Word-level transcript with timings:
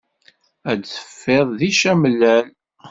Ad 0.71 0.77
d-teffiḍ 0.81 1.47
di 1.59 1.71
camlal. 1.79 2.47